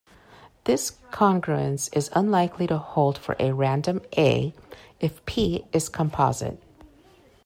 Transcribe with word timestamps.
This 0.63 0.97
congruence 1.11 1.87
is 1.95 2.09
unlikely 2.15 2.65
to 2.65 2.79
hold 2.79 3.19
for 3.19 3.35
a 3.39 3.51
random 3.51 4.01
"a" 4.17 4.51
if 4.99 5.23
"p" 5.27 5.63
is 5.73 5.89
composite. 5.89 6.59